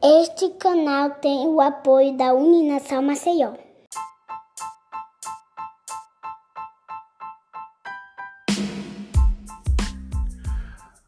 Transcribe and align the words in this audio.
Este 0.00 0.50
canal 0.50 1.10
tem 1.10 1.48
o 1.48 1.60
apoio 1.60 2.16
da 2.16 2.32
Uninação 2.32 3.02
Maceió. 3.02 3.54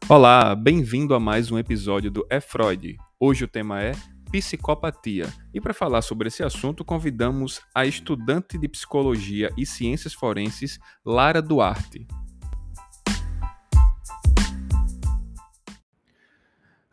Olá, 0.09 0.53
bem-vindo 0.53 1.15
a 1.15 1.19
mais 1.19 1.49
um 1.49 1.57
episódio 1.57 2.11
do 2.11 2.27
É 2.29 2.41
Freud. 2.41 2.97
Hoje 3.17 3.45
o 3.45 3.47
tema 3.47 3.81
é 3.81 3.93
psicopatia. 4.29 5.31
E 5.53 5.61
para 5.61 5.73
falar 5.73 6.01
sobre 6.01 6.27
esse 6.27 6.43
assunto, 6.43 6.83
convidamos 6.83 7.61
a 7.73 7.85
estudante 7.85 8.57
de 8.57 8.67
psicologia 8.67 9.49
e 9.57 9.65
ciências 9.65 10.13
forenses, 10.13 10.77
Lara 11.05 11.41
Duarte. 11.41 12.05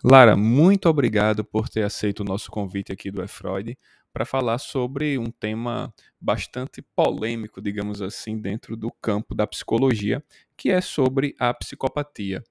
Lara, 0.04 0.36
muito 0.36 0.88
obrigado 0.88 1.44
por 1.44 1.68
ter 1.68 1.82
aceito 1.82 2.20
o 2.20 2.24
nosso 2.24 2.50
convite 2.50 2.92
aqui 2.92 3.10
do 3.10 3.22
E-Freud 3.22 3.76
para 4.12 4.24
falar 4.24 4.58
sobre 4.58 5.18
um 5.18 5.30
tema 5.30 5.92
bastante 6.20 6.80
polêmico, 6.94 7.60
digamos 7.60 8.00
assim, 8.00 8.38
dentro 8.38 8.76
do 8.76 8.90
campo 9.02 9.34
da 9.34 9.46
psicologia, 9.46 10.22
que 10.56 10.70
é 10.70 10.80
sobre 10.80 11.34
a 11.38 11.52
psicopatia. 11.52 12.42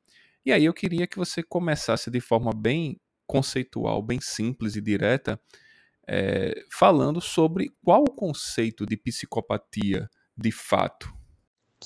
E 0.45 0.51
aí 0.51 0.65
eu 0.65 0.73
queria 0.73 1.07
que 1.07 1.17
você 1.17 1.41
começasse 1.41 2.11
de 2.11 2.19
forma 2.19 2.51
bem 2.53 2.99
conceitual, 3.25 4.01
bem 4.01 4.19
simples 4.21 4.75
e 4.75 4.81
direta, 4.81 5.39
é, 6.07 6.53
falando 6.71 7.21
sobre 7.21 7.69
qual 7.83 8.03
o 8.03 8.11
conceito 8.11 8.85
de 8.85 8.97
psicopatia 8.97 10.09
de 10.37 10.51
fato. 10.51 11.16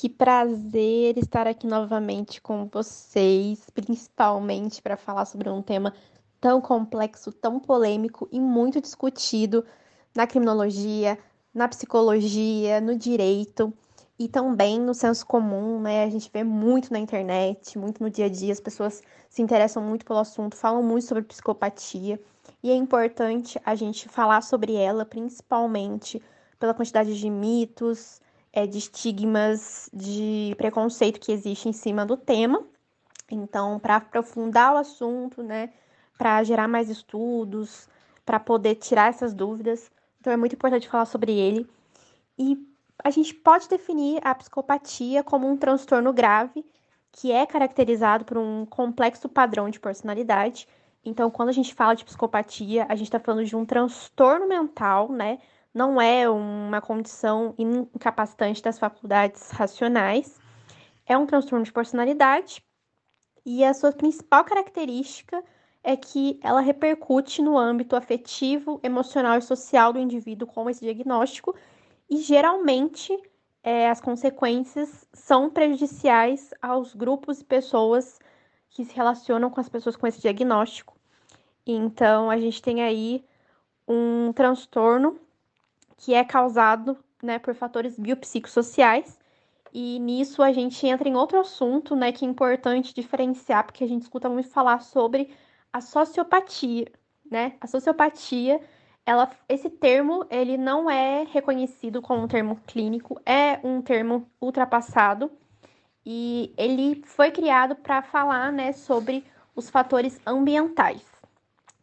Que 0.02 0.10
prazer 0.10 1.16
estar 1.20 1.46
aqui 1.46 1.68
novamente 1.68 2.42
com 2.42 2.66
vocês, 2.66 3.70
principalmente 3.70 4.82
para 4.82 4.98
falar 4.98 5.26
sobre 5.26 5.48
um 5.48 5.62
tema 5.62 5.94
tão 6.40 6.60
complexo, 6.60 7.32
tão 7.32 7.60
polêmico 7.60 8.28
e 8.32 8.40
muito 8.40 8.82
discutido 8.82 9.64
na 10.16 10.26
criminologia, 10.26 11.20
na 11.54 11.68
psicologia, 11.68 12.82
no 12.82 12.98
direito 12.98 13.72
e 14.18 14.28
também 14.28 14.80
no 14.80 14.96
senso 14.96 15.24
comum, 15.24 15.80
né? 15.80 16.04
A 16.04 16.10
gente 16.10 16.32
vê 16.34 16.44
muito 16.44 16.92
na 16.92 16.98
internet, 16.98 17.78
muito 17.78 18.02
no 18.02 18.10
dia 18.10 18.26
a 18.26 18.30
dia, 18.30 18.54
as 18.54 18.60
pessoas 18.60 19.04
se 19.30 19.44
interessam 19.44 19.84
muito 19.84 20.04
pelo 20.04 20.18
assunto, 20.18 20.56
falam 20.56 20.82
muito 20.82 21.06
sobre 21.06 21.22
psicopatia, 21.26 22.20
e 22.64 22.72
é 22.72 22.74
importante 22.74 23.62
a 23.64 23.76
gente 23.76 24.10
falar 24.10 24.42
sobre 24.42 24.74
ela, 24.74 25.06
principalmente 25.06 26.20
pela 26.60 26.74
quantidade 26.74 27.20
de 27.20 27.30
mitos, 27.30 28.20
é, 28.54 28.68
de 28.68 28.78
estigmas, 28.78 29.90
de 29.94 30.54
preconceito 30.58 31.20
que 31.20 31.32
existe 31.32 31.70
em 31.70 31.74
cima 31.74 32.06
do 32.06 32.18
tema. 32.18 32.64
Então, 33.30 33.80
para 33.80 33.98
aprofundar 33.98 34.74
o 34.74 34.78
assunto, 34.78 35.42
né, 35.42 35.72
para 36.18 36.44
gerar 36.44 36.68
mais 36.68 36.90
estudos, 36.90 37.88
para 38.26 38.40
poder 38.40 38.76
tirar 38.76 39.10
essas 39.10 39.34
dúvidas, 39.34 39.90
então 40.20 40.32
é 40.32 40.38
muito 40.38 40.54
importante 40.54 40.88
falar 40.88 41.06
sobre 41.06 41.32
ele. 41.32 41.68
E 42.38 42.58
a 43.04 43.10
gente 43.10 43.34
pode 43.34 43.68
definir 43.68 44.20
a 44.24 44.36
psicopatia 44.36 45.24
como 45.24 45.48
um 45.48 45.58
transtorno 45.58 46.14
grave 46.14 46.64
que 47.12 47.32
é 47.32 47.46
caracterizado 47.46 48.24
por 48.24 48.38
um 48.38 48.66
complexo 48.66 49.28
padrão 49.28 49.70
de 49.70 49.80
personalidade. 49.80 50.68
Então, 51.04 51.30
quando 51.30 51.50
a 51.50 51.54
gente 51.54 51.74
fala 51.74 51.94
de 51.94 52.06
psicopatia, 52.06 52.86
a 52.88 52.96
gente 52.96 53.08
está 53.08 53.20
falando 53.20 53.46
de 53.46 53.56
um 53.56 53.66
transtorno 53.66 54.48
mental, 54.48 55.12
né? 55.12 55.40
Não 55.74 56.02
é 56.02 56.30
uma 56.30 56.82
condição 56.82 57.56
incapacitante 57.58 58.62
das 58.62 58.78
faculdades 58.78 59.52
racionais, 59.52 60.40
é 61.06 61.18
um 61.18 61.26
transtorno 61.26 61.66
de 61.66 61.72
personalidade. 61.72 62.64
E 63.46 63.64
a 63.64 63.74
sua 63.74 63.92
principal 63.92 64.44
característica 64.44 65.44
é 65.84 65.96
que 65.96 66.40
ela 66.44 66.62
repercute 66.62 67.42
no 67.42 67.58
âmbito 67.58 67.96
afetivo, 67.96 68.80
emocional 68.84 69.38
e 69.38 69.42
social 69.42 69.92
do 69.92 70.00
indivíduo 70.00 70.48
com 70.48 70.70
esse 70.70 70.82
diagnóstico. 70.82 71.56
E 72.10 72.18
geralmente 72.18 73.18
é, 73.64 73.90
as 73.90 74.02
consequências 74.02 75.08
são 75.14 75.50
prejudiciais 75.50 76.54
aos 76.62 76.94
grupos 76.94 77.42
e 77.42 77.46
pessoas 77.46 78.20
que 78.70 78.86
se 78.86 78.96
relacionam 78.96 79.50
com 79.50 79.60
as 79.60 79.70
pessoas 79.70 79.96
com 79.96 80.08
esse 80.08 80.22
diagnóstico. 80.22 80.96
Então, 81.66 82.30
a 82.30 82.38
gente 82.38 82.62
tem 82.62 82.82
aí 82.82 83.24
um 83.88 84.32
transtorno 84.34 85.20
que 86.02 86.16
é 86.16 86.24
causado 86.24 86.98
né, 87.22 87.38
por 87.38 87.54
fatores 87.54 87.98
biopsicossociais. 87.98 89.20
E 89.72 90.00
nisso 90.00 90.42
a 90.42 90.52
gente 90.52 90.86
entra 90.88 91.08
em 91.08 91.16
outro 91.16 91.40
assunto, 91.40 91.96
né, 91.96 92.12
que 92.12 92.26
é 92.26 92.28
importante 92.28 92.94
diferenciar, 92.94 93.64
porque 93.64 93.84
a 93.84 93.88
gente 93.88 94.02
escuta 94.02 94.28
muito 94.28 94.50
falar 94.50 94.82
sobre 94.82 95.30
a 95.72 95.80
sociopatia, 95.80 96.92
né? 97.30 97.54
A 97.62 97.68
sociopatia, 97.68 98.60
ela, 99.06 99.30
esse 99.48 99.70
termo, 99.70 100.26
ele 100.30 100.58
não 100.58 100.90
é 100.90 101.24
reconhecido 101.24 102.02
como 102.02 102.24
um 102.24 102.28
termo 102.28 102.60
clínico, 102.66 103.22
é 103.24 103.60
um 103.64 103.82
termo 103.82 104.28
ultrapassado 104.42 105.32
e 106.04 106.52
ele 106.58 107.04
foi 107.06 107.30
criado 107.30 107.76
para 107.76 108.02
falar, 108.02 108.52
né, 108.52 108.74
sobre 108.74 109.24
os 109.56 109.70
fatores 109.70 110.20
ambientais. 110.26 111.06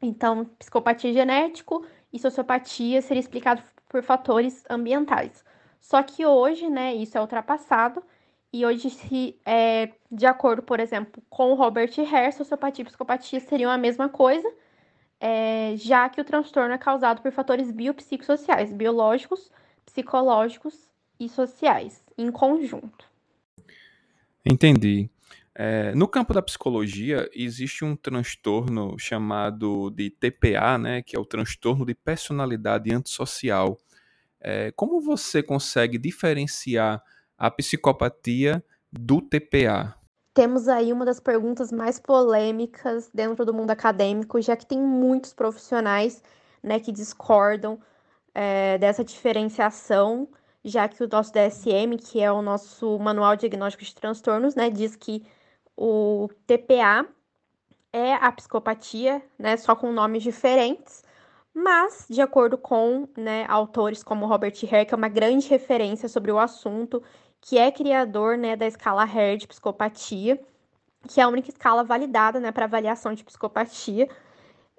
Então, 0.02 0.44
psicopatia 0.58 1.12
genético 1.12 1.86
e 2.12 2.18
sociopatia 2.18 3.00
seria 3.00 3.20
explicado 3.20 3.62
por 3.88 4.03
fatores 4.03 4.65
ambientais. 4.69 5.44
Só 5.81 6.03
que 6.03 6.26
hoje, 6.26 6.69
né, 6.69 6.94
isso 6.94 7.16
é 7.16 7.21
ultrapassado 7.21 8.03
e 8.53 8.65
hoje, 8.65 8.88
se, 8.88 9.37
é, 9.44 9.93
de 10.10 10.26
acordo, 10.26 10.62
por 10.62 10.81
exemplo, 10.81 11.22
com 11.28 11.53
Robert 11.54 11.91
Hare, 11.98 12.32
sociopatia 12.32 12.82
e 12.82 12.87
psicopatia 12.87 13.41
seriam 13.41 13.71
a 13.71 13.77
mesma 13.77 14.09
coisa, 14.09 14.50
é, 15.21 15.75
já 15.77 16.09
que 16.09 16.21
o 16.21 16.25
transtorno 16.25 16.72
é 16.72 16.78
causado 16.78 17.21
por 17.21 17.31
fatores 17.31 17.71
biopsicossociais, 17.71 18.72
biológicos, 18.72 19.50
psicológicos 19.84 20.88
e 21.21 21.28
sociais, 21.28 22.03
em 22.16 22.31
conjunto. 22.31 23.06
Entendi. 24.44 25.10
É, 25.60 25.92
no 25.92 26.06
campo 26.06 26.32
da 26.32 26.41
psicologia, 26.41 27.28
existe 27.34 27.84
um 27.84 27.96
transtorno 27.96 28.96
chamado 28.96 29.91
de 29.91 30.08
TPA, 30.08 30.78
né, 30.78 31.02
que 31.02 31.16
é 31.16 31.19
o 31.19 31.24
transtorno 31.24 31.84
de 31.84 31.96
personalidade 31.96 32.94
antissocial. 32.94 33.76
É, 34.41 34.70
como 34.76 35.00
você 35.00 35.42
consegue 35.42 35.98
diferenciar 35.98 37.02
a 37.36 37.50
psicopatia 37.50 38.64
do 38.92 39.20
TPA? 39.20 39.97
Temos 40.32 40.68
aí 40.68 40.92
uma 40.92 41.04
das 41.04 41.18
perguntas 41.18 41.72
mais 41.72 41.98
polêmicas 41.98 43.10
dentro 43.12 43.44
do 43.44 43.52
mundo 43.52 43.72
acadêmico, 43.72 44.41
já 44.41 44.54
que 44.54 44.64
tem 44.64 44.80
muitos 44.80 45.34
profissionais 45.34 46.22
né, 46.62 46.78
que 46.78 46.92
discordam 46.92 47.80
é, 48.32 48.78
dessa 48.78 49.02
diferenciação, 49.02 50.28
já 50.64 50.86
que 50.86 51.02
o 51.02 51.08
nosso 51.08 51.32
DSM, 51.32 51.97
que 51.98 52.20
é 52.20 52.30
o 52.30 52.42
nosso 52.42 52.97
Manual 53.00 53.34
Diagnóstico 53.34 53.82
de 53.82 53.92
Transtornos, 53.92 54.54
né, 54.54 54.70
diz 54.70 54.94
que 54.94 55.26
o 55.81 56.28
TPA 56.44 57.06
é 57.93 58.15
a 58.15 58.33
psicopatia, 58.33 59.22
né, 59.39 59.56
só 59.56 59.77
com 59.77 59.93
nomes 59.93 60.25
diferentes, 60.25 61.05
mas, 61.55 62.05
de 62.11 62.21
acordo 62.21 62.59
com 62.59 63.09
né, 63.16 63.47
autores 63.49 64.03
como 64.03 64.27
Robert 64.27 64.55
Hare, 64.71 64.84
que 64.84 64.93
é 64.93 64.97
uma 64.97 65.09
grande 65.09 65.49
referência 65.49 66.09
sobre 66.09 66.33
o 66.33 66.39
assunto, 66.39 67.00
que 67.41 67.59
é 67.59 67.71
criador 67.71 68.37
né, 68.37 68.56
da 68.56 68.66
escala 68.66 69.05
Hare 69.05 69.37
de 69.37 69.47
psicopatia, 69.47 70.41
que 71.09 71.21
é 71.21 71.25
a 71.25 71.28
única 71.28 71.49
escala 71.49 71.84
validada 71.84 72.41
né, 72.41 72.50
para 72.50 72.65
avaliação 72.65 73.15
de 73.15 73.22
psicopatia, 73.22 74.09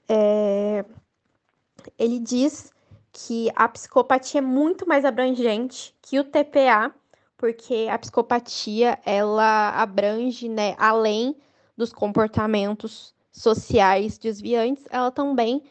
é... 0.07 0.83
ele 1.97 2.19
diz 2.19 2.73
que 3.11 3.49
a 3.55 3.69
psicopatia 3.69 4.39
é 4.39 4.41
muito 4.41 4.87
mais 4.87 5.05
abrangente 5.05 5.95
que 6.01 6.19
o 6.19 6.25
TPA, 6.25 6.93
porque 7.39 7.87
a 7.89 7.97
psicopatia 7.97 8.99
ela 9.05 9.69
abrange, 9.69 10.49
né, 10.49 10.75
além 10.77 11.37
dos 11.75 11.93
comportamentos 11.93 13.15
sociais 13.31 14.17
desviantes, 14.17 14.83
ela 14.89 15.09
também 15.09 15.63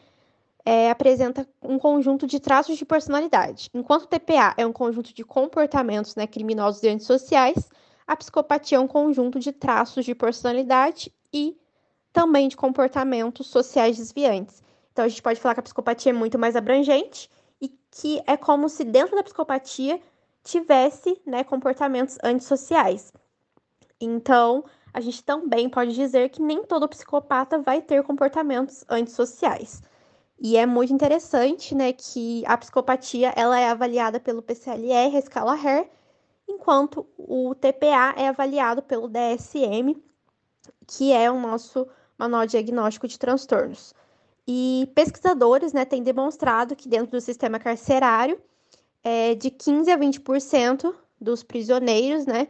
é, 0.65 0.89
apresenta 0.89 1.47
um 1.61 1.77
conjunto 1.77 2.25
de 2.25 2.39
traços 2.39 2.75
de 2.75 2.83
personalidade. 2.83 3.69
Enquanto 3.71 4.05
o 4.05 4.07
TPA 4.07 4.55
é 4.57 4.65
um 4.65 4.73
conjunto 4.73 5.13
de 5.13 5.23
comportamentos 5.23 6.15
né, 6.15 6.25
criminosos 6.25 6.81
e 6.81 6.89
antissociais, 6.89 7.69
a 8.07 8.17
psicopatia 8.17 8.79
é 8.79 8.81
um 8.81 8.87
conjunto 8.87 9.39
de 9.39 9.51
traços 9.51 10.03
de 10.03 10.15
personalidade 10.15 11.13
e 11.31 11.55
também 12.11 12.47
de 12.47 12.57
comportamentos 12.57 13.45
sociais 13.45 13.97
desviantes. 13.97 14.63
Então, 14.91 15.05
a 15.05 15.07
gente 15.07 15.21
pode 15.21 15.39
falar 15.39 15.53
que 15.53 15.59
a 15.59 15.63
psicopatia 15.63 16.11
é 16.11 16.13
muito 16.13 16.39
mais 16.39 16.55
abrangente 16.55 17.29
e 17.61 17.69
que 17.91 18.19
é 18.25 18.35
como 18.35 18.67
se 18.67 18.83
dentro 18.83 19.15
da 19.15 19.21
psicopatia 19.21 20.01
tivesse 20.43 21.21
né, 21.25 21.43
comportamentos 21.43 22.17
antissociais. 22.23 23.11
Então, 23.99 24.63
a 24.93 25.01
gente 25.01 25.23
também 25.23 25.69
pode 25.69 25.93
dizer 25.93 26.29
que 26.29 26.41
nem 26.41 26.63
todo 26.63 26.87
psicopata 26.87 27.59
vai 27.59 27.81
ter 27.81 28.03
comportamentos 28.03 28.83
antissociais. 28.89 29.81
E 30.39 30.55
é 30.55 30.65
muito 30.65 30.93
interessante, 30.93 31.75
né, 31.75 31.91
que 31.91 32.43
a 32.45 32.57
psicopatia 32.57 33.33
ela 33.35 33.59
é 33.59 33.69
avaliada 33.69 34.19
pelo 34.19 34.41
PCLR, 34.41 35.15
a 35.15 35.19
escala 35.19 35.53
Hare, 35.53 35.89
enquanto 36.47 37.05
o 37.17 37.53
TPA 37.53 38.15
é 38.17 38.27
avaliado 38.29 38.81
pelo 38.81 39.07
DSM, 39.09 40.01
que 40.87 41.11
é 41.11 41.29
o 41.29 41.39
nosso 41.39 41.87
manual 42.17 42.45
diagnóstico 42.45 43.07
de 43.07 43.19
transtornos. 43.19 43.93
E 44.47 44.91
pesquisadores 44.95 45.73
né, 45.73 45.85
têm 45.85 46.01
demonstrado 46.01 46.75
que 46.75 46.89
dentro 46.89 47.11
do 47.11 47.21
sistema 47.21 47.59
carcerário, 47.59 48.41
é, 49.03 49.35
de 49.35 49.49
15 49.49 49.91
a 49.91 49.97
20% 49.97 50.93
dos 51.19 51.43
prisioneiros 51.43 52.25
né, 52.25 52.47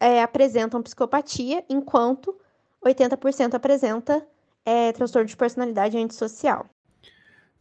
é, 0.00 0.22
apresentam 0.22 0.82
psicopatia, 0.82 1.64
enquanto 1.68 2.36
80% 2.84 3.54
apresenta 3.54 4.26
é, 4.64 4.92
transtorno 4.92 5.28
de 5.28 5.36
personalidade 5.36 5.96
antissocial. 5.96 6.68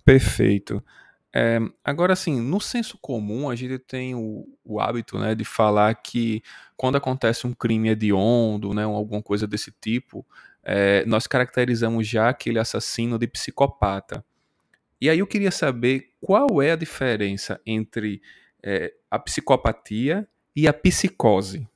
Perfeito. 0.06 0.84
É, 1.36 1.60
agora, 1.84 2.14
assim, 2.14 2.40
no 2.40 2.62
senso 2.62 2.98
comum, 3.02 3.50
a 3.50 3.56
gente 3.56 3.80
tem 3.80 4.14
o, 4.14 4.48
o, 4.64 4.80
hábito 4.80 5.18
né, 5.18 5.34
de 5.34 5.44
falar 5.44 5.96
que 5.96 6.44
quando 6.78 6.96
acontece 6.96 7.48
um 7.48 7.54
crime 7.54 7.90
hediondo, 7.90 8.74
né, 8.74 8.84
alguma 8.84 9.22
coisa 9.22 9.48
desse 9.48 9.72
tipo, 9.82 10.24
é, 10.64 11.04
nós 11.06 11.26
caracterizamos 11.26 12.08
já 12.08 12.30
aquele 12.30 12.60
assassino 12.60 13.18
de 13.18 13.28
psicopata. 13.28 14.24
E 15.04 15.10
aí 15.10 15.20
eu 15.20 15.28
queria 15.28 15.52
saber 15.52 16.14
qual 16.22 16.62
é 16.62 16.72
a 16.72 16.78
diferença 16.78 17.60
entre 17.66 18.22
é, 18.64 18.94
a 19.12 19.20
psicopatia 19.20 20.26
e 20.56 20.66
a 20.66 20.72
psicose. 20.72 21.68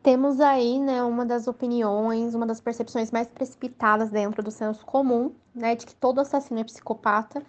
Temos 0.00 0.40
aí, 0.40 0.78
né, 0.78 1.02
uma 1.02 1.26
das 1.26 1.48
opiniões, 1.48 2.32
uma 2.32 2.46
das 2.46 2.60
percepções 2.60 3.10
mais 3.10 3.26
precipitadas 3.26 4.10
dentro 4.10 4.44
do 4.44 4.50
senso 4.52 4.86
comum, 4.86 5.34
né, 5.52 5.74
de 5.74 5.84
que 5.84 5.92
todo 5.92 6.20
assassino 6.20 6.60
é 6.60 6.62
psicopata 6.62 7.42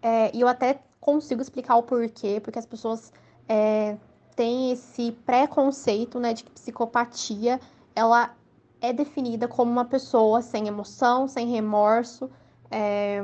é, 0.00 0.34
e 0.34 0.40
eu 0.40 0.48
até 0.48 0.80
consigo 0.98 1.42
explicar 1.42 1.76
o 1.76 1.82
porquê, 1.82 2.40
porque 2.40 2.58
as 2.58 2.64
pessoas 2.64 3.12
é, 3.46 3.98
têm 4.34 4.72
esse 4.72 5.12
preconceito, 5.26 6.18
né, 6.18 6.32
de 6.32 6.44
que 6.44 6.50
psicopatia, 6.52 7.60
ela 7.94 8.34
é 8.80 8.94
definida 8.94 9.46
como 9.46 9.70
uma 9.70 9.84
pessoa 9.84 10.40
sem 10.40 10.68
emoção, 10.68 11.28
sem 11.28 11.48
remorso, 11.48 12.30
é, 12.70 13.22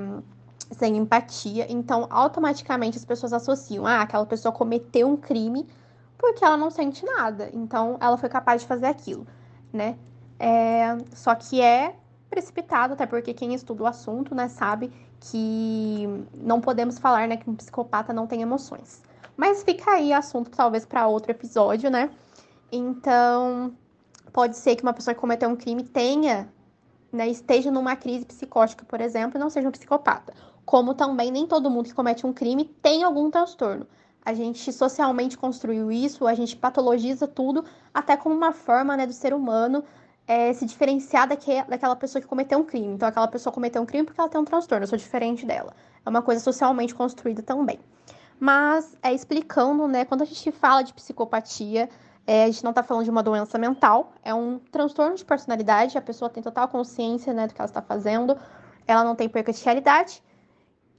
sem 0.70 0.96
empatia. 0.96 1.66
Então, 1.68 2.06
automaticamente 2.10 2.98
as 2.98 3.04
pessoas 3.04 3.32
associam, 3.32 3.86
ah, 3.86 4.02
aquela 4.02 4.26
pessoa 4.26 4.52
cometeu 4.52 5.08
um 5.08 5.16
crime 5.16 5.66
porque 6.18 6.44
ela 6.44 6.56
não 6.56 6.70
sente 6.70 7.04
nada. 7.04 7.48
Então, 7.52 7.96
ela 8.00 8.16
foi 8.16 8.28
capaz 8.28 8.62
de 8.62 8.68
fazer 8.68 8.86
aquilo, 8.86 9.26
né? 9.72 9.96
É, 10.38 10.96
só 11.14 11.34
que 11.34 11.60
é 11.60 11.94
precipitado, 12.28 12.92
até 12.92 13.06
porque 13.06 13.32
quem 13.32 13.54
estuda 13.54 13.84
o 13.84 13.86
assunto, 13.86 14.34
né, 14.34 14.48
sabe 14.48 14.92
que 15.20 16.06
não 16.34 16.60
podemos 16.60 16.98
falar, 16.98 17.26
né, 17.26 17.36
que 17.36 17.48
um 17.48 17.54
psicopata 17.54 18.12
não 18.12 18.26
tem 18.26 18.42
emoções. 18.42 19.02
Mas 19.36 19.62
fica 19.62 19.92
aí 19.92 20.12
assunto 20.12 20.50
talvez 20.50 20.84
para 20.84 21.06
outro 21.06 21.30
episódio, 21.30 21.90
né? 21.90 22.10
Então, 22.70 23.72
pode 24.32 24.56
ser 24.56 24.76
que 24.76 24.82
uma 24.82 24.92
pessoa 24.92 25.14
que 25.14 25.20
cometeu 25.20 25.48
um 25.48 25.56
crime 25.56 25.82
tenha, 25.82 26.48
né, 27.10 27.28
esteja 27.28 27.70
numa 27.70 27.96
crise 27.96 28.26
psicótica, 28.26 28.84
por 28.84 29.00
exemplo, 29.00 29.38
e 29.38 29.40
não 29.40 29.48
seja 29.48 29.68
um 29.68 29.72
psicopata. 29.72 30.34
Como 30.68 30.92
também 30.92 31.30
nem 31.30 31.46
todo 31.46 31.70
mundo 31.70 31.86
que 31.86 31.94
comete 31.94 32.26
um 32.26 32.32
crime 32.34 32.62
tem 32.82 33.02
algum 33.02 33.30
transtorno. 33.30 33.86
A 34.22 34.34
gente 34.34 34.70
socialmente 34.70 35.38
construiu 35.38 35.90
isso, 35.90 36.26
a 36.26 36.34
gente 36.34 36.54
patologiza 36.54 37.26
tudo, 37.26 37.64
até 37.94 38.18
como 38.18 38.34
uma 38.34 38.52
forma 38.52 38.94
né, 38.94 39.06
do 39.06 39.14
ser 39.14 39.32
humano 39.32 39.82
é, 40.26 40.52
se 40.52 40.66
diferenciar 40.66 41.26
daque, 41.26 41.62
daquela 41.66 41.96
pessoa 41.96 42.20
que 42.20 42.28
cometeu 42.28 42.58
um 42.58 42.64
crime. 42.64 42.92
Então, 42.92 43.08
aquela 43.08 43.26
pessoa 43.26 43.50
cometeu 43.50 43.80
um 43.80 43.86
crime 43.86 44.04
porque 44.04 44.20
ela 44.20 44.28
tem 44.28 44.38
um 44.38 44.44
transtorno, 44.44 44.84
eu 44.84 44.88
sou 44.88 44.98
diferente 44.98 45.46
dela. 45.46 45.72
É 46.04 46.10
uma 46.10 46.20
coisa 46.20 46.38
socialmente 46.38 46.94
construída 46.94 47.42
também. 47.42 47.80
Mas, 48.38 48.94
é 49.02 49.10
explicando, 49.10 49.88
né, 49.88 50.04
quando 50.04 50.20
a 50.20 50.26
gente 50.26 50.52
fala 50.52 50.82
de 50.82 50.92
psicopatia, 50.92 51.88
é, 52.26 52.44
a 52.44 52.46
gente 52.46 52.62
não 52.62 52.72
está 52.72 52.82
falando 52.82 53.04
de 53.04 53.10
uma 53.10 53.22
doença 53.22 53.56
mental, 53.56 54.12
é 54.22 54.34
um 54.34 54.58
transtorno 54.70 55.16
de 55.16 55.24
personalidade, 55.24 55.96
a 55.96 56.02
pessoa 56.02 56.28
tem 56.28 56.42
total 56.42 56.68
consciência 56.68 57.32
né, 57.32 57.46
do 57.46 57.54
que 57.54 57.60
ela 57.62 57.70
está 57.70 57.80
fazendo, 57.80 58.36
ela 58.86 59.02
não 59.02 59.14
tem 59.14 59.30
perca 59.30 59.50
de 59.50 59.64
realidade. 59.64 60.22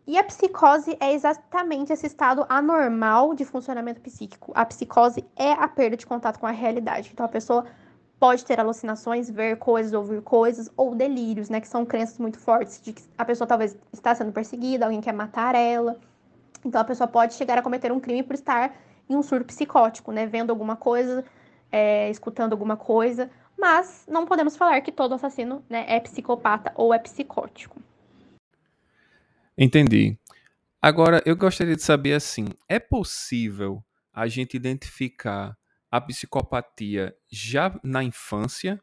E 0.09 0.17
a 0.17 0.23
psicose 0.23 0.97
é 0.99 1.13
exatamente 1.13 1.93
esse 1.93 2.07
estado 2.07 2.43
anormal 2.49 3.35
de 3.35 3.45
funcionamento 3.45 4.01
psíquico. 4.01 4.51
A 4.55 4.65
psicose 4.65 5.23
é 5.35 5.51
a 5.51 5.67
perda 5.67 5.95
de 5.95 6.03
contato 6.03 6.39
com 6.39 6.47
a 6.47 6.51
realidade. 6.51 7.11
Então 7.13 7.23
a 7.23 7.29
pessoa 7.29 7.67
pode 8.19 8.43
ter 8.43 8.59
alucinações, 8.59 9.29
ver 9.29 9.57
coisas, 9.57 9.93
ouvir 9.93 10.23
coisas, 10.23 10.67
ou 10.75 10.95
delírios, 10.95 11.47
né? 11.47 11.61
Que 11.61 11.67
são 11.67 11.85
crenças 11.85 12.17
muito 12.17 12.39
fortes 12.39 12.81
de 12.81 12.93
que 12.93 13.03
a 13.15 13.23
pessoa 13.23 13.47
talvez 13.47 13.77
está 13.93 14.15
sendo 14.15 14.31
perseguida, 14.31 14.85
alguém 14.85 14.99
quer 14.99 15.13
matar 15.13 15.53
ela. 15.53 15.95
Então 16.65 16.81
a 16.81 16.85
pessoa 16.85 17.07
pode 17.07 17.35
chegar 17.35 17.59
a 17.59 17.61
cometer 17.61 17.91
um 17.91 17.99
crime 17.99 18.23
por 18.23 18.33
estar 18.33 18.73
em 19.07 19.15
um 19.15 19.21
surto 19.21 19.45
psicótico, 19.45 20.11
né? 20.11 20.25
Vendo 20.25 20.49
alguma 20.49 20.75
coisa, 20.75 21.23
é, 21.71 22.09
escutando 22.09 22.53
alguma 22.53 22.75
coisa. 22.75 23.29
Mas 23.55 24.05
não 24.09 24.25
podemos 24.25 24.57
falar 24.57 24.81
que 24.81 24.91
todo 24.91 25.13
assassino 25.13 25.63
né, 25.69 25.85
é 25.87 25.99
psicopata 25.99 26.71
ou 26.73 26.91
é 26.91 26.97
psicótico. 26.97 27.79
Entendi. 29.61 30.17
Agora, 30.81 31.21
eu 31.25 31.35
gostaria 31.35 31.75
de 31.75 31.83
saber 31.83 32.13
assim: 32.13 32.47
é 32.69 32.79
possível 32.79 33.83
a 34.13 34.25
gente 34.25 34.55
identificar 34.55 35.57
a 35.91 35.99
psicopatia 35.99 37.13
já 37.29 37.77
na 37.83 38.01
infância 38.01 38.81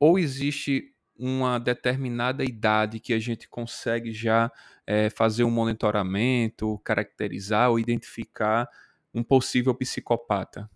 ou 0.00 0.18
existe 0.18 0.92
uma 1.16 1.60
determinada 1.60 2.42
idade 2.42 2.98
que 2.98 3.12
a 3.12 3.20
gente 3.20 3.48
consegue 3.48 4.12
já 4.12 4.50
é, 4.84 5.08
fazer 5.10 5.44
um 5.44 5.50
monitoramento, 5.50 6.76
caracterizar 6.84 7.70
ou 7.70 7.78
identificar 7.78 8.68
um 9.14 9.22
possível 9.22 9.72
psicopata? 9.76 10.68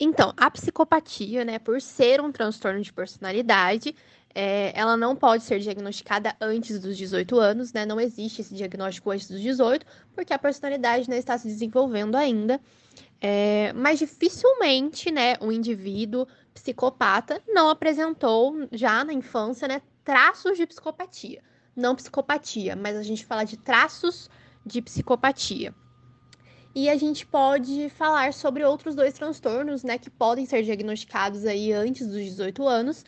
Então, 0.00 0.32
a 0.36 0.50
psicopatia, 0.50 1.44
né, 1.44 1.60
por 1.60 1.80
ser 1.80 2.20
um 2.20 2.32
transtorno 2.32 2.80
de 2.80 2.92
personalidade, 2.92 3.94
é, 4.34 4.72
ela 4.74 4.96
não 4.96 5.14
pode 5.14 5.44
ser 5.44 5.58
diagnosticada 5.60 6.34
antes 6.40 6.80
dos 6.80 6.96
18 6.96 7.38
anos, 7.38 7.72
né? 7.72 7.84
Não 7.84 8.00
existe 8.00 8.40
esse 8.40 8.54
diagnóstico 8.54 9.10
antes 9.10 9.28
dos 9.28 9.40
18, 9.40 9.84
porque 10.14 10.32
a 10.32 10.38
personalidade 10.38 11.08
né, 11.08 11.18
está 11.18 11.36
se 11.36 11.48
desenvolvendo 11.48 12.16
ainda. 12.16 12.60
É, 13.20 13.72
mas 13.74 13.98
dificilmente, 13.98 15.10
né, 15.10 15.34
um 15.40 15.52
indivíduo 15.52 16.26
psicopata 16.52 17.40
não 17.46 17.68
apresentou 17.70 18.66
já 18.72 19.04
na 19.04 19.12
infância, 19.12 19.68
né, 19.68 19.80
traços 20.04 20.56
de 20.56 20.66
psicopatia. 20.66 21.42
Não 21.76 21.94
psicopatia, 21.94 22.74
mas 22.74 22.96
a 22.96 23.02
gente 23.02 23.24
fala 23.24 23.44
de 23.44 23.56
traços 23.56 24.28
de 24.66 24.82
psicopatia. 24.82 25.74
E 26.74 26.88
a 26.88 26.96
gente 26.96 27.26
pode 27.26 27.90
falar 27.90 28.32
sobre 28.32 28.64
outros 28.64 28.94
dois 28.94 29.12
transtornos, 29.12 29.84
né, 29.84 29.98
que 29.98 30.08
podem 30.10 30.46
ser 30.46 30.62
diagnosticados 30.62 31.44
aí 31.44 31.72
antes 31.72 32.06
dos 32.06 32.16
18 32.16 32.66
anos, 32.66 33.04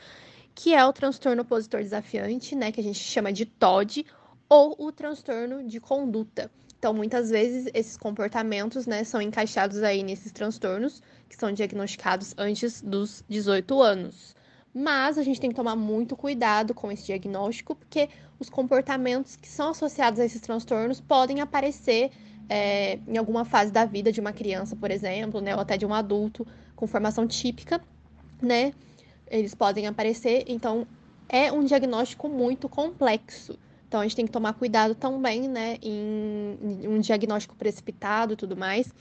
que 0.54 0.74
é 0.74 0.84
o 0.84 0.92
transtorno 0.92 1.42
opositor 1.42 1.82
desafiante, 1.82 2.54
né, 2.54 2.70
que 2.70 2.80
a 2.80 2.84
gente 2.84 2.98
chama 2.98 3.32
de 3.32 3.44
TOD, 3.44 4.06
ou 4.48 4.76
o 4.78 4.92
transtorno 4.92 5.64
de 5.64 5.80
conduta. 5.80 6.50
Então, 6.78 6.92
muitas 6.92 7.30
vezes, 7.30 7.70
esses 7.72 7.96
comportamentos 7.96 8.86
né, 8.86 9.04
são 9.04 9.20
encaixados 9.20 9.82
aí 9.82 10.02
nesses 10.02 10.30
transtornos 10.30 11.02
que 11.28 11.34
são 11.34 11.50
diagnosticados 11.50 12.34
antes 12.36 12.82
dos 12.82 13.24
18 13.28 13.80
anos. 13.80 14.36
Mas 14.72 15.16
a 15.16 15.22
gente 15.22 15.40
tem 15.40 15.50
que 15.50 15.56
tomar 15.56 15.76
muito 15.76 16.14
cuidado 16.16 16.74
com 16.74 16.92
esse 16.92 17.06
diagnóstico, 17.06 17.74
porque 17.74 18.08
os 18.38 18.50
comportamentos 18.50 19.34
que 19.34 19.48
são 19.48 19.70
associados 19.70 20.20
a 20.20 20.24
esses 20.24 20.40
transtornos 20.40 21.00
podem 21.00 21.40
aparecer 21.40 22.10
é, 22.48 22.98
em 23.08 23.16
alguma 23.16 23.44
fase 23.44 23.72
da 23.72 23.84
vida 23.84 24.12
de 24.12 24.20
uma 24.20 24.32
criança, 24.32 24.76
por 24.76 24.90
exemplo, 24.90 25.40
né, 25.40 25.54
ou 25.54 25.62
até 25.62 25.78
de 25.78 25.86
um 25.86 25.94
adulto 25.94 26.46
com 26.76 26.86
formação 26.86 27.26
típica, 27.26 27.80
né? 28.42 28.72
Eles 29.30 29.54
podem 29.54 29.86
aparecer, 29.86 30.44
então 30.46 30.86
é 31.28 31.50
um 31.52 31.64
diagnóstico 31.64 32.28
muito 32.28 32.68
complexo. 32.68 33.58
Então 33.88 34.00
a 34.00 34.04
gente 34.04 34.16
tem 34.16 34.26
que 34.26 34.32
tomar 34.32 34.54
cuidado 34.54 34.94
também, 34.94 35.48
né, 35.48 35.78
em, 35.82 36.88
um 36.88 36.98
diagnóstico 36.98 37.54
precipitado 37.54 38.32
e 38.32 38.36
tudo 38.36 38.56
mais. 38.56 38.92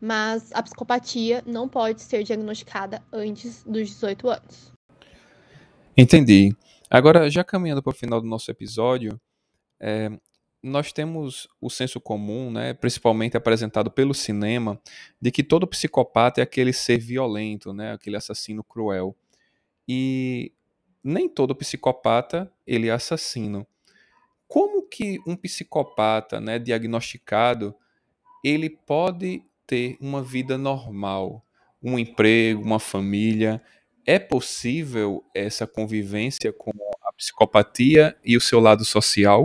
Mas 0.00 0.50
a 0.52 0.62
psicopatia 0.62 1.42
não 1.46 1.68
pode 1.68 2.00
ser 2.02 2.22
diagnosticada 2.22 3.02
antes 3.12 3.62
dos 3.64 3.88
18 3.90 4.28
anos. 4.28 4.72
Entendi. 5.96 6.56
Agora, 6.88 7.28
já 7.28 7.44
caminhando 7.44 7.82
para 7.82 7.90
o 7.90 7.94
final 7.94 8.20
do 8.20 8.26
nosso 8.26 8.50
episódio, 8.50 9.20
é, 9.78 10.10
nós 10.62 10.92
temos 10.92 11.48
o 11.60 11.70
senso 11.70 12.00
comum, 12.00 12.50
né, 12.50 12.74
principalmente 12.74 13.36
apresentado 13.36 13.90
pelo 13.90 14.14
cinema, 14.14 14.80
de 15.20 15.30
que 15.30 15.42
todo 15.42 15.66
psicopata 15.66 16.40
é 16.40 16.42
aquele 16.44 16.72
ser 16.72 16.98
violento, 16.98 17.72
né, 17.72 17.92
aquele 17.92 18.16
assassino 18.16 18.62
cruel. 18.62 19.16
E 19.92 20.52
nem 21.02 21.28
todo 21.28 21.56
psicopata 21.56 22.52
ele 22.64 22.88
é 22.88 22.92
assassino 22.92 23.66
como 24.50 24.82
que 24.82 25.20
um 25.24 25.36
psicopata, 25.36 26.40
né, 26.40 26.58
diagnosticado, 26.58 27.72
ele 28.42 28.68
pode 28.68 29.44
ter 29.64 29.96
uma 30.00 30.24
vida 30.24 30.58
normal, 30.58 31.46
um 31.80 31.96
emprego, 31.96 32.60
uma 32.60 32.80
família? 32.80 33.62
É 34.04 34.18
possível 34.18 35.24
essa 35.32 35.68
convivência 35.68 36.52
com 36.52 36.72
a 37.00 37.12
psicopatia 37.12 38.16
e 38.24 38.36
o 38.36 38.40
seu 38.40 38.58
lado 38.58 38.84
social? 38.84 39.44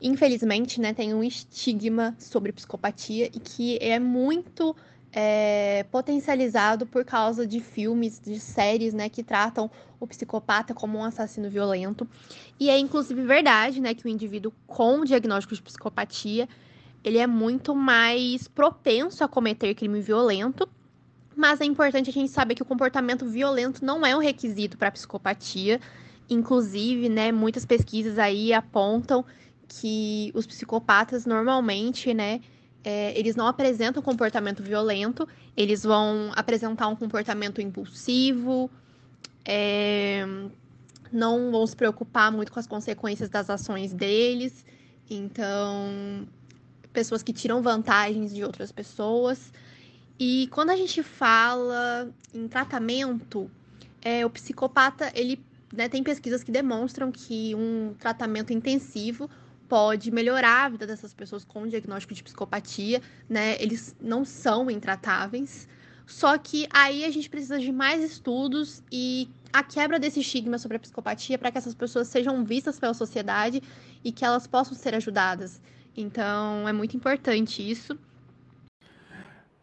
Infelizmente, 0.00 0.80
né, 0.80 0.94
tem 0.94 1.12
um 1.12 1.22
estigma 1.22 2.16
sobre 2.18 2.50
psicopatia 2.50 3.26
e 3.26 3.38
que 3.38 3.76
é 3.78 3.98
muito 3.98 4.74
é, 5.12 5.84
potencializado 5.90 6.86
por 6.86 7.04
causa 7.04 7.46
de 7.46 7.60
filmes, 7.60 8.20
de 8.20 8.38
séries, 8.38 8.94
né, 8.94 9.08
que 9.08 9.22
tratam 9.22 9.70
o 9.98 10.06
psicopata 10.06 10.72
como 10.72 10.98
um 10.98 11.04
assassino 11.04 11.50
violento. 11.50 12.08
E 12.58 12.70
é 12.70 12.78
inclusive 12.78 13.22
verdade, 13.22 13.80
né, 13.80 13.94
que 13.94 14.06
o 14.06 14.08
indivíduo 14.08 14.52
com 14.66 15.04
diagnóstico 15.04 15.54
de 15.54 15.62
psicopatia, 15.62 16.48
ele 17.02 17.18
é 17.18 17.26
muito 17.26 17.74
mais 17.74 18.46
propenso 18.46 19.24
a 19.24 19.28
cometer 19.28 19.74
crime 19.74 20.00
violento. 20.00 20.68
Mas 21.34 21.60
é 21.60 21.64
importante 21.64 22.10
a 22.10 22.12
gente 22.12 22.30
saber 22.30 22.54
que 22.54 22.62
o 22.62 22.66
comportamento 22.66 23.24
violento 23.26 23.84
não 23.84 24.04
é 24.04 24.14
um 24.14 24.20
requisito 24.20 24.76
para 24.76 24.90
psicopatia. 24.90 25.80
Inclusive, 26.28 27.08
né, 27.08 27.32
muitas 27.32 27.64
pesquisas 27.64 28.18
aí 28.18 28.52
apontam 28.52 29.24
que 29.66 30.30
os 30.34 30.46
psicopatas 30.46 31.24
normalmente, 31.24 32.12
né, 32.12 32.40
é, 32.82 33.18
eles 33.18 33.36
não 33.36 33.46
apresentam 33.46 34.02
comportamento 34.02 34.62
violento, 34.62 35.28
eles 35.56 35.82
vão 35.82 36.32
apresentar 36.34 36.88
um 36.88 36.96
comportamento 36.96 37.60
impulsivo, 37.60 38.70
é, 39.44 40.24
não 41.12 41.50
vão 41.50 41.66
se 41.66 41.76
preocupar 41.76 42.32
muito 42.32 42.52
com 42.52 42.58
as 42.58 42.66
consequências 42.66 43.28
das 43.28 43.50
ações 43.50 43.92
deles. 43.92 44.64
Então, 45.10 46.26
pessoas 46.92 47.22
que 47.22 47.32
tiram 47.32 47.60
vantagens 47.62 48.32
de 48.32 48.44
outras 48.44 48.72
pessoas. 48.72 49.52
E 50.18 50.48
quando 50.48 50.70
a 50.70 50.76
gente 50.76 51.02
fala 51.02 52.08
em 52.32 52.46
tratamento, 52.46 53.50
é, 54.02 54.24
o 54.24 54.30
psicopata, 54.30 55.10
ele 55.14 55.40
né, 55.72 55.88
tem 55.88 56.02
pesquisas 56.02 56.42
que 56.42 56.52
demonstram 56.52 57.10
que 57.12 57.54
um 57.54 57.94
tratamento 57.98 58.52
intensivo 58.52 59.28
pode 59.70 60.10
melhorar 60.10 60.64
a 60.64 60.68
vida 60.68 60.84
dessas 60.84 61.14
pessoas 61.14 61.44
com 61.44 61.68
diagnóstico 61.68 62.12
de 62.12 62.24
psicopatia, 62.24 63.00
né? 63.28 63.56
Eles 63.62 63.94
não 64.00 64.24
são 64.24 64.68
intratáveis. 64.68 65.68
Só 66.04 66.36
que 66.36 66.66
aí 66.70 67.04
a 67.04 67.10
gente 67.10 67.30
precisa 67.30 67.56
de 67.56 67.70
mais 67.70 68.02
estudos 68.02 68.82
e 68.90 69.28
a 69.52 69.62
quebra 69.62 69.96
desse 69.96 70.18
estigma 70.18 70.58
sobre 70.58 70.76
a 70.76 70.80
psicopatia 70.80 71.38
para 71.38 71.52
que 71.52 71.58
essas 71.58 71.72
pessoas 71.72 72.08
sejam 72.08 72.44
vistas 72.44 72.80
pela 72.80 72.92
sociedade 72.92 73.62
e 74.02 74.10
que 74.10 74.24
elas 74.24 74.44
possam 74.48 74.74
ser 74.74 74.92
ajudadas. 74.92 75.62
Então, 75.96 76.68
é 76.68 76.72
muito 76.72 76.96
importante 76.96 77.62
isso. 77.62 77.96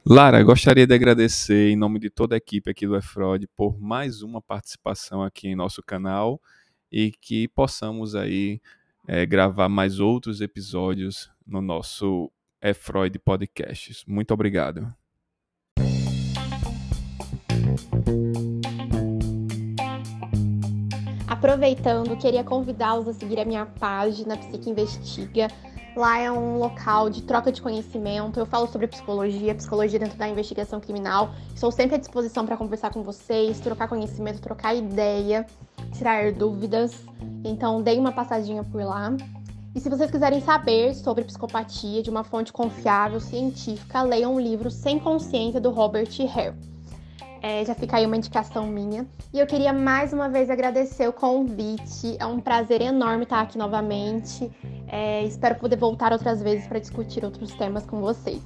Lara, 0.05 0.41
gostaria 0.41 0.87
de 0.87 0.93
agradecer 0.93 1.69
em 1.69 1.75
nome 1.75 1.99
de 1.99 2.09
toda 2.09 2.33
a 2.33 2.37
equipe 2.37 2.71
aqui 2.71 2.87
do 2.87 2.95
EFROD 2.95 3.45
por 3.57 3.77
mais 3.77 4.21
uma 4.21 4.41
participação 4.41 5.21
aqui 5.21 5.49
em 5.49 5.55
nosso 5.55 5.83
canal 5.83 6.41
e 6.89 7.11
que 7.11 7.49
possamos 7.49 8.15
aí 8.15 8.61
é, 9.07 9.25
gravar 9.25 9.69
mais 9.69 9.99
outros 9.99 10.41
episódios 10.41 11.31
no 11.45 11.61
nosso 11.61 12.29
É 12.61 12.73
Freud 12.73 13.17
Podcasts. 13.19 14.03
Muito 14.05 14.33
obrigado. 14.33 14.93
Aproveitando, 21.25 22.17
queria 22.17 22.43
convidá-los 22.43 23.07
a 23.07 23.13
seguir 23.13 23.39
a 23.39 23.45
minha 23.45 23.65
página 23.65 24.35
Psique 24.35 24.69
Investiga. 24.69 25.47
Lá 25.95 26.19
é 26.19 26.31
um 26.31 26.57
local 26.57 27.09
de 27.09 27.23
troca 27.23 27.51
de 27.51 27.61
conhecimento. 27.61 28.39
Eu 28.39 28.45
falo 28.45 28.67
sobre 28.67 28.87
psicologia, 28.87 29.55
psicologia 29.55 29.97
dentro 29.97 30.17
da 30.17 30.27
investigação 30.27 30.79
criminal. 30.79 31.33
Estou 31.55 31.71
sempre 31.71 31.95
à 31.95 31.97
disposição 31.97 32.45
para 32.45 32.57
conversar 32.57 32.91
com 32.91 33.01
vocês, 33.03 33.59
trocar 33.59 33.87
conhecimento, 33.87 34.41
trocar 34.41 34.75
ideia, 34.75 35.45
tirar 35.97 36.31
dúvidas. 36.31 37.03
Então, 37.43 37.81
dei 37.81 37.97
uma 37.97 38.11
passadinha 38.11 38.63
por 38.63 38.81
lá. 38.83 39.15
E 39.75 39.79
se 39.79 39.89
vocês 39.89 40.09
quiserem 40.09 40.41
saber 40.41 40.95
sobre 40.95 41.23
psicopatia 41.23 42.01
de 42.01 42.09
uma 42.09 42.23
fonte 42.23 42.51
confiável, 42.51 43.19
científica, 43.19 44.01
leiam 44.01 44.35
o 44.35 44.39
livro 44.39 44.71
Sem 44.71 44.97
Consciência 44.99 45.61
do 45.61 45.69
Robert 45.69 46.09
Hare. 46.35 46.55
É, 47.41 47.63
já 47.63 47.75
fica 47.75 47.97
aí 47.97 48.05
uma 48.05 48.17
indicação 48.17 48.65
minha. 48.65 49.05
E 49.31 49.39
eu 49.39 49.45
queria 49.45 49.71
mais 49.71 50.11
uma 50.11 50.27
vez 50.27 50.49
agradecer 50.49 51.07
o 51.07 51.13
convite. 51.13 52.17
É 52.19 52.25
um 52.25 52.39
prazer 52.39 52.81
enorme 52.81 53.23
estar 53.23 53.41
aqui 53.41 53.57
novamente. 53.57 54.51
É, 54.87 55.23
espero 55.23 55.55
poder 55.55 55.75
voltar 55.75 56.11
outras 56.11 56.41
vezes 56.41 56.67
para 56.67 56.79
discutir 56.79 57.23
outros 57.23 57.53
temas 57.53 57.85
com 57.85 58.01
vocês. 58.01 58.41